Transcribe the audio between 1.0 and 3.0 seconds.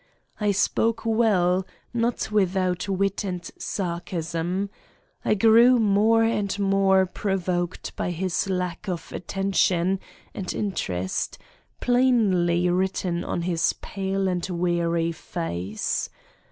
well, not without